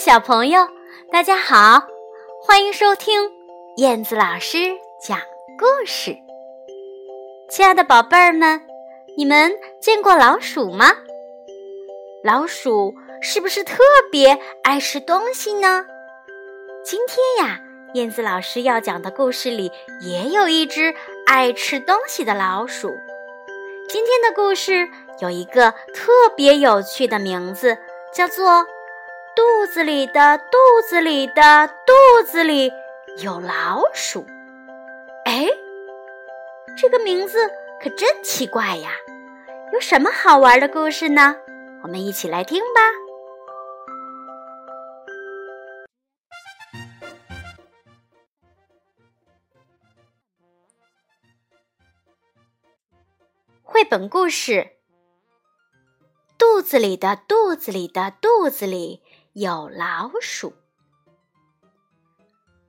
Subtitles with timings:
[0.00, 0.66] 小朋友，
[1.12, 1.82] 大家好，
[2.42, 3.30] 欢迎收听
[3.76, 4.56] 燕子老师
[5.06, 5.18] 讲
[5.58, 6.16] 故事。
[7.50, 8.62] 亲爱的宝贝儿们，
[9.14, 10.86] 你们见过老鼠吗？
[12.24, 15.84] 老鼠是不是特别爱吃东西呢？
[16.82, 17.60] 今天呀，
[17.92, 20.94] 燕子老师要讲的故事里也有一只
[21.26, 22.88] 爱吃东西的老鼠。
[23.86, 24.88] 今天的故事
[25.20, 27.76] 有一个特别有趣的名字，
[28.14, 28.64] 叫做。
[29.36, 30.58] 肚子里的肚
[30.88, 32.72] 子里的肚子里
[33.18, 34.26] 有老鼠，
[35.24, 35.46] 哎，
[36.76, 37.48] 这个名字
[37.80, 38.90] 可真奇怪呀！
[39.72, 41.36] 有什么好玩的故事呢？
[41.82, 42.80] 我们一起来听吧。
[53.62, 54.72] 绘本故事：
[56.36, 59.02] 肚子里的肚子里的肚子里。
[59.40, 60.52] 有老鼠，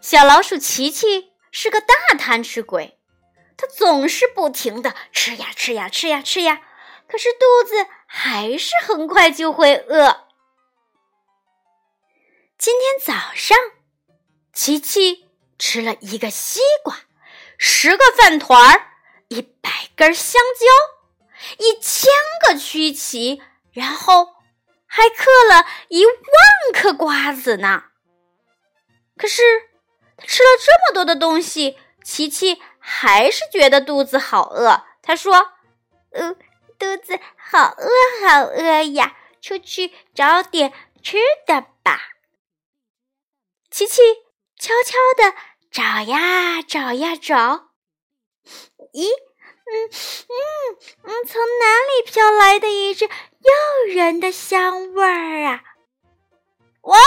[0.00, 2.98] 小老鼠琪琪是个大贪吃鬼，
[3.58, 6.62] 它总是不停的吃呀吃呀吃呀吃呀，
[7.06, 10.26] 可是肚子还是很快就会饿。
[12.56, 13.58] 今天早上，
[14.54, 16.96] 琪琪吃了一个西瓜，
[17.58, 18.92] 十个饭团儿，
[19.28, 22.10] 一百根香蕉，一千
[22.48, 24.33] 个曲奇，然后。
[24.96, 26.14] 还嗑了一万
[26.72, 27.86] 颗瓜子呢。
[29.16, 29.42] 可是
[30.16, 34.84] 他吃了这么多的东西，琪琪还是觉得肚子好饿。
[35.02, 35.50] 他说
[36.14, 36.36] ：“嗯，
[36.78, 42.00] 肚子好饿，好饿呀，出去找点吃的吧。”
[43.72, 44.00] 琪琪
[44.56, 45.36] 悄悄地
[45.72, 47.70] 找呀找呀找，
[48.92, 49.08] 咦？
[49.66, 53.08] 嗯嗯嗯，从哪里飘来的一只
[53.44, 55.62] 诱人的香味儿啊！
[56.82, 57.02] 哇哦，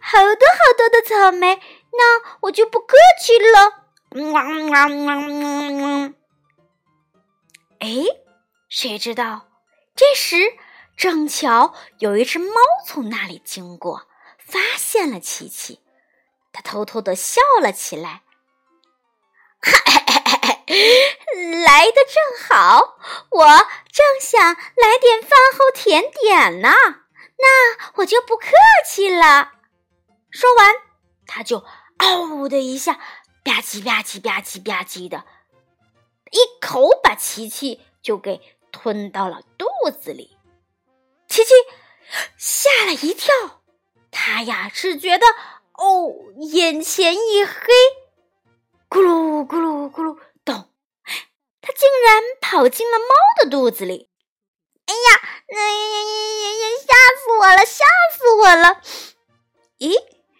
[0.00, 1.60] 好多好多的草莓，
[1.92, 3.84] 那我就不客气了。
[7.80, 8.04] 哎，
[8.68, 9.48] 谁知道？
[9.96, 10.56] 这时
[10.96, 12.54] 正巧有一只猫
[12.86, 14.06] 从那里经过，
[14.38, 15.80] 发现了琪琪，
[16.52, 18.22] 它偷偷的笑了起来。
[19.60, 20.02] 哈
[21.64, 22.96] 来的正好，
[23.30, 23.46] 我
[23.92, 26.70] 正想来点饭后甜点呢，
[27.38, 28.46] 那我就不客
[28.88, 29.52] 气了。
[30.30, 30.74] 说完，
[31.26, 31.64] 他就
[31.98, 32.94] “嗷”的一下，
[33.44, 35.24] 吧唧吧唧吧唧吧唧的，
[36.30, 38.40] 一口把琪琪就给
[38.72, 40.36] 吞到了肚子里。
[41.28, 41.52] 琪琪
[42.36, 43.34] 吓了一跳，
[44.10, 45.26] 他呀只觉得
[45.74, 47.72] 哦，眼前一黑，
[48.88, 50.18] 咕噜咕噜咕噜。
[51.84, 53.06] 竟然跑进了猫
[53.42, 54.08] 的肚子里！
[54.86, 56.64] 哎呀，哎呀呀呀呀！
[56.80, 57.84] 吓死我了，吓
[58.16, 58.80] 死我了！
[59.78, 59.94] 咦，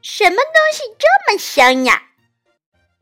[0.00, 2.04] 什么东西这么香呀？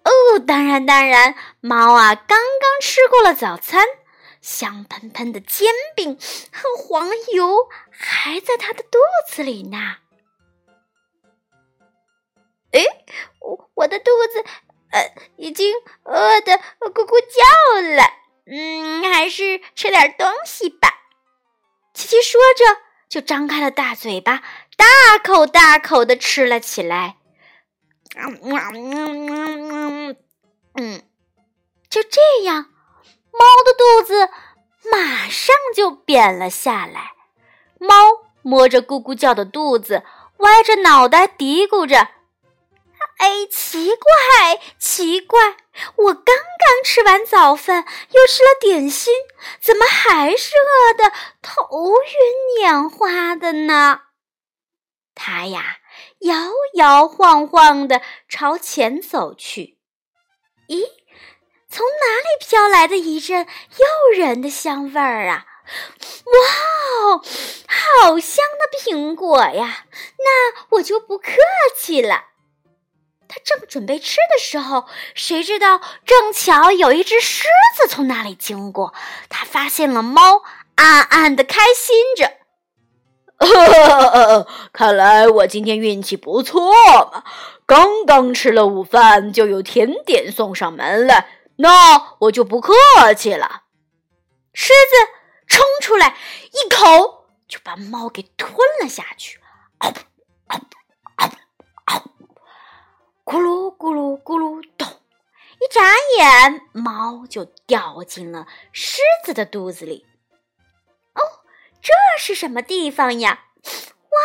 [0.02, 3.86] 哦，当然当然，猫啊，刚刚吃过了早餐，
[4.40, 6.18] 香喷喷的煎饼
[6.52, 9.98] 和黄油还在它的肚子里呢。
[12.72, 12.82] 哎，
[13.38, 14.44] 我我的肚子。
[14.90, 15.74] 呃，已经
[16.04, 18.04] 饿得咕咕叫了。
[18.46, 20.88] 嗯，还是吃点东西吧。
[21.94, 22.64] 琪琪说着，
[23.08, 24.42] 就张开了大嘴巴，
[24.76, 27.16] 大口大口的吃了起来。
[30.74, 31.02] 嗯，
[31.88, 32.66] 就这样，
[33.32, 34.28] 猫的肚子
[34.90, 37.12] 马上就扁了下来。
[37.78, 37.94] 猫
[38.42, 40.04] 摸着咕咕叫的肚子，
[40.38, 42.08] 歪着脑袋嘀咕着。
[43.18, 45.56] 哎，奇怪，奇怪！
[45.96, 49.14] 我刚刚吃完早饭，又吃了点心，
[49.60, 54.02] 怎么还是饿得头晕眼花的呢？
[55.14, 55.78] 他呀，
[56.20, 56.34] 摇
[56.74, 59.78] 摇晃晃的朝前走去。
[60.68, 60.84] 咦，
[61.70, 65.46] 从哪里飘来的一阵诱人的香味儿啊？
[66.24, 67.24] 哇哦，
[67.68, 69.86] 好香的苹果呀！
[70.18, 71.32] 那我就不客
[71.76, 72.33] 气了。
[73.28, 78.94] 他正准备吃的时候，谁知道正巧有一只狮子从那里经过。
[79.28, 80.42] 他发现了猫，
[80.76, 82.32] 暗暗的开心着。
[84.72, 86.70] 看来我今天运气不错
[87.12, 87.24] 嘛！
[87.66, 92.72] 刚刚吃了午饭，就有甜点送上门来，那我就不客
[93.16, 93.62] 气了。
[94.52, 95.12] 狮子
[95.48, 96.16] 冲出来，
[96.52, 99.40] 一口就把猫给吞了下去。
[103.24, 104.86] 咕噜咕噜咕噜咚！
[104.86, 105.80] 一眨
[106.18, 110.06] 眼，猫就掉进了狮子的肚子里。
[111.14, 111.22] 哦，
[111.80, 113.46] 这是什么地方呀？
[113.64, 114.20] 哇，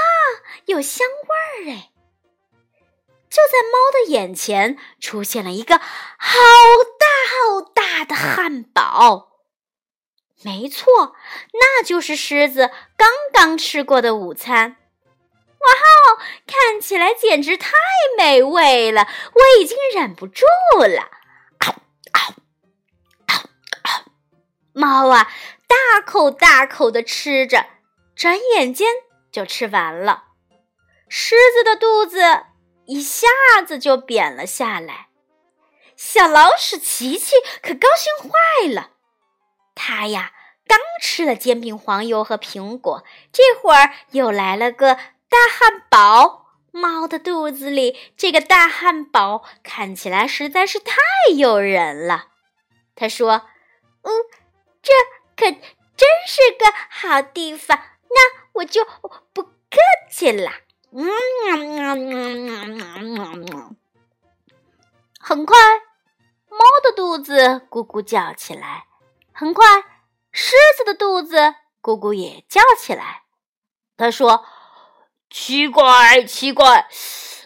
[0.66, 1.92] 有香味儿哎！
[3.30, 5.86] 就在猫的眼前出现了一个好
[7.00, 9.30] 大好大的汉堡。
[10.44, 11.16] 没错，
[11.54, 14.76] 那就是狮子刚刚吃过的午餐。
[15.60, 17.72] 哇哦，看起来简直太
[18.18, 20.46] 美味了，我已经忍不住
[20.78, 21.10] 了。
[24.74, 25.30] 猫啊，
[25.68, 27.66] 大口大口的吃着，
[28.16, 28.88] 转眼间
[29.32, 30.26] 就吃完了。
[31.10, 32.44] 狮子的肚子
[32.86, 33.28] 一下
[33.66, 35.08] 子就扁了下来。
[35.98, 38.92] 小老鼠琪琪可高兴坏了，
[39.76, 40.32] 它呀
[40.66, 43.04] 刚吃了煎饼、黄油和苹果，
[43.34, 44.98] 这会儿又来了个
[45.30, 46.48] 大汉堡。
[46.72, 50.96] 猫的肚子里这个大汉堡看起来实在是太
[51.36, 52.28] 诱人了。
[52.96, 53.48] 他说
[54.04, 54.12] ：“嗯。”
[54.82, 54.94] 这
[55.36, 57.78] 可真是个好地方，
[58.10, 58.16] 那
[58.54, 58.86] 我就
[59.34, 59.52] 不客
[60.10, 60.50] 气了。
[60.94, 61.06] 嗯
[65.20, 65.58] 很快，
[66.48, 68.86] 猫的肚子咕咕叫起来。
[69.34, 69.66] 很快，
[70.32, 73.24] 狮子的肚子咕咕也叫起来。
[73.98, 74.46] 他说
[75.30, 76.88] ：“奇怪，奇怪，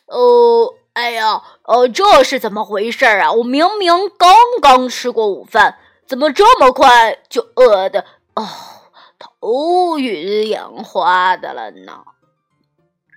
[0.07, 3.31] 哦，哎呀，呃，这是怎么回事啊？
[3.33, 8.45] 我明明刚刚吃过午饭。”怎么这么快就饿的哦，
[9.17, 12.03] 头晕眼花的了呢？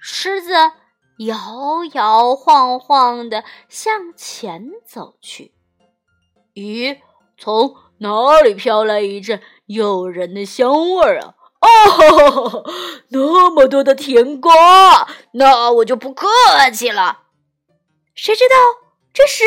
[0.00, 0.52] 狮子
[1.18, 5.52] 摇摇晃晃的向前走去。
[6.54, 7.00] 咦，
[7.36, 11.34] 从哪里飘来一阵诱人的香味儿啊？
[11.66, 12.64] 哦，
[13.08, 16.28] 那么多的甜瓜，那我就不客
[16.72, 17.24] 气了。
[18.14, 18.54] 谁知道
[19.12, 19.44] 这时？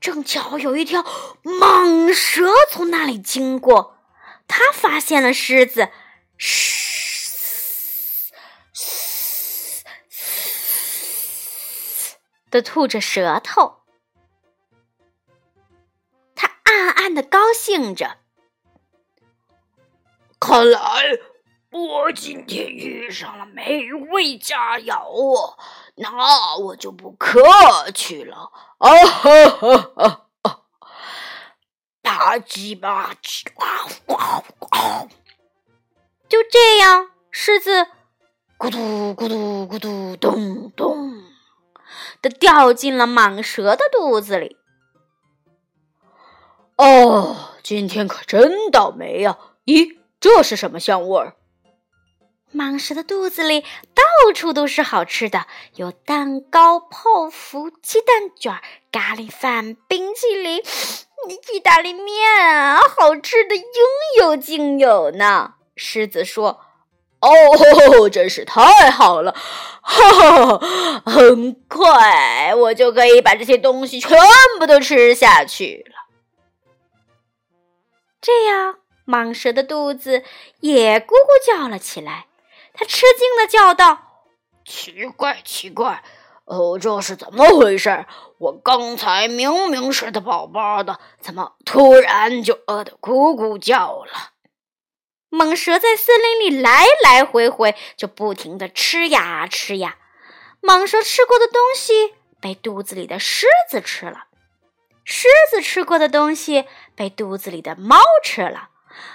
[0.00, 1.04] 正巧有一条
[1.42, 3.98] 蟒蛇从那里经过，
[4.46, 5.88] 它发现了狮子，
[6.38, 8.32] 嘶
[8.72, 12.14] 嘶嘶
[12.48, 13.78] 的吐着舌头。
[16.36, 18.18] 它暗暗的高兴着，
[20.38, 20.80] 看来
[21.70, 25.58] 我今天遇上了美味佳肴啊！
[25.96, 27.40] 那我就不客
[27.92, 28.50] 气了。
[28.78, 30.62] 啊哈哈哈！
[32.02, 35.06] 吧唧吧唧，哇哇哇！
[36.26, 37.86] 就这样，狮子
[38.58, 41.22] 咕嘟咕嘟咕嘟咚咚
[42.22, 44.56] 的掉进了蟒蛇的肚子里。
[46.76, 49.36] 哦，今天可真倒霉呀！
[49.66, 51.36] 咦，这是什么香味儿？
[52.54, 53.60] 蟒蛇的肚子里
[53.94, 58.58] 到处都是好吃的，有蛋糕、泡芙、鸡蛋卷、
[58.90, 60.62] 咖喱饭、冰淇淋、
[61.52, 63.62] 意大利面啊，好吃的应
[64.18, 65.54] 有尽有呢。
[65.76, 66.60] 狮子说
[67.20, 69.32] ：“哦，真是太好了！
[69.82, 70.58] 哈哈，
[71.04, 74.18] 很快我就可以把这些东西全
[74.58, 75.94] 部都吃下去了。”
[78.22, 80.24] 这样，蟒蛇的肚子
[80.60, 82.27] 也咕咕叫了起来。
[82.78, 84.22] 他吃惊的叫道
[84.64, 86.04] ：“奇怪，奇怪，
[86.44, 88.06] 哦，这是怎么回事？
[88.38, 94.12] 我刚才明明吃的饱饱的，怎么突然就饿得咕咕叫了？”
[95.30, 99.96] 蟒蛇在森林里来来回回，就不停的吃呀吃呀。
[100.62, 104.26] 蟒蛇吃过的东西被肚子里的狮子吃了，
[105.04, 108.70] 狮子吃过的东西被肚子里的猫吃了。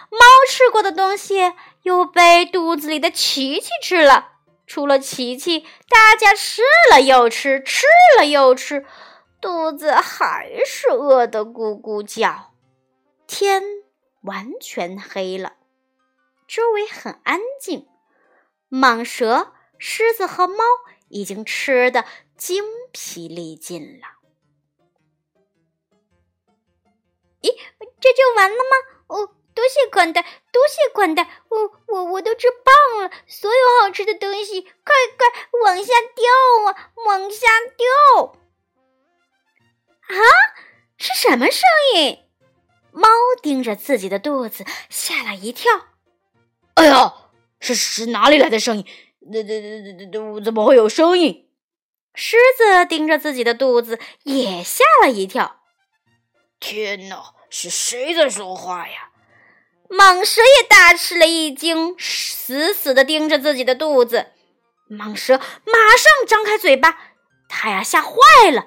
[0.09, 4.31] 猫吃过的东西又被肚子里的琪琪吃了。
[4.65, 5.59] 除了琪琪，
[5.89, 6.61] 大家吃
[6.91, 7.85] 了又吃，吃
[8.17, 8.85] 了又吃，
[9.39, 12.53] 肚子还是饿得咕咕叫。
[13.27, 13.61] 天
[14.21, 15.57] 完全黑了，
[16.47, 17.87] 周围很安静。
[18.69, 20.63] 蟒蛇、狮子和猫
[21.09, 22.05] 已经吃得
[22.37, 24.07] 精疲力尽了。
[27.41, 27.49] 咦，
[27.99, 28.92] 这就完了吗？
[29.63, 35.25] 多谢款待，多谢款待，我我我都吃胖了，所有好吃的东西，快快
[35.63, 38.35] 往下掉啊，往下掉！
[40.09, 40.19] 啊，
[40.97, 41.61] 是什么声
[41.95, 42.25] 音？
[42.91, 43.07] 猫
[43.41, 45.71] 盯着自己的肚子，吓了一跳。
[46.73, 47.13] 哎呀，
[47.61, 48.85] 是是哪里来的声音？
[49.31, 51.49] 这这这这怎么会有声音？
[52.13, 55.61] 狮子盯着自己的肚子，也吓了一跳。
[56.59, 59.11] 天哪，是谁在说话呀？
[59.93, 64.31] 蟒蛇也大吃了一惊，死死的盯着自己的肚子。
[64.89, 66.97] 蟒蛇马上张开嘴巴，
[67.47, 68.65] 它呀吓坏了，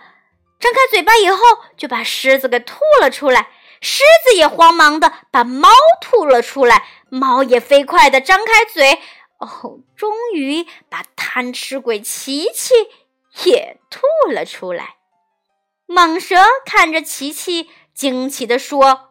[0.61, 1.39] 张开嘴巴以后
[1.77, 3.51] 就把狮子给吐了出来。
[3.81, 5.69] 狮子也慌忙的把猫
[6.01, 9.01] 吐了出来，猫也飞快的张开嘴，
[9.39, 12.75] 哦，终于把贪吃鬼琪琪
[13.45, 14.97] 也吐了出来。
[15.89, 19.11] 蟒蛇看着琪琪，惊奇地说：“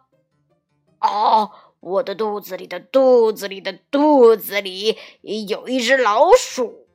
[0.99, 1.51] 哦，
[1.85, 6.87] 我的肚子里的肚子里的肚子里有一只老鼠！”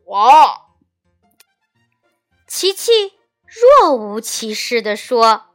[2.49, 3.15] 琪琪
[3.81, 5.47] 若无其事地说：“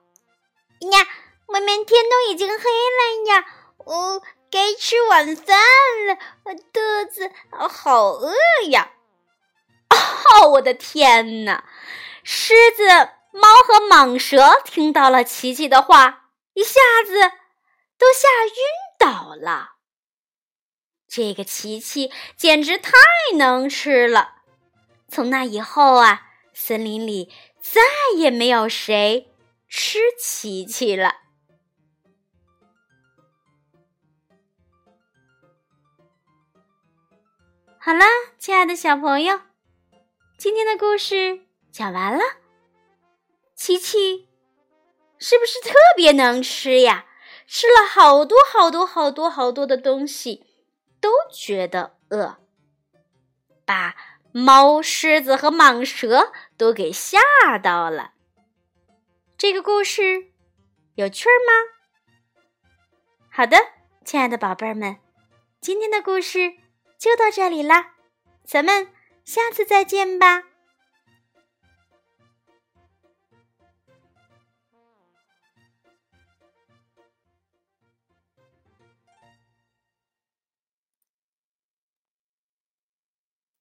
[0.89, 1.07] 呀，
[1.47, 3.45] 外面天都已经黑了呀，
[3.77, 5.57] 哦，该吃晚饭
[6.07, 6.15] 了，
[6.71, 7.29] 肚子
[7.69, 8.33] 好饿
[8.69, 8.93] 呀！”
[9.91, 11.65] 哦，我的天哪！
[12.23, 13.09] 狮子。
[13.37, 17.19] 猫和蟒蛇听到了琪琪的话，一下子
[17.97, 18.53] 都吓晕
[19.05, 19.75] 倒了。
[21.07, 22.91] 这个琪琪简直太
[23.37, 24.41] 能吃了。
[25.07, 26.23] 从那以后啊，
[26.55, 27.31] 森林里
[27.61, 27.81] 再
[28.17, 29.31] 也没有谁
[29.69, 31.17] 吃琪琪了。
[37.77, 38.03] 好了，
[38.39, 39.39] 亲爱的小朋友，
[40.39, 42.23] 今天的故事讲完了。
[43.53, 44.27] 琪琪
[45.19, 47.05] 是不是特别能吃呀？
[47.47, 50.45] 吃了好多好多好多好多的东西，
[50.99, 52.37] 都觉得饿，
[53.65, 53.95] 把
[54.31, 57.19] 猫、狮子和蟒蛇都给吓
[57.61, 58.11] 到了。
[59.37, 60.31] 这个故事
[60.95, 62.43] 有趣吗？
[63.29, 63.57] 好的，
[64.03, 64.97] 亲爱的宝贝儿们，
[65.61, 66.53] 今天的故事
[66.97, 67.93] 就到这里啦，
[68.45, 68.89] 咱们
[69.23, 70.43] 下次再见吧。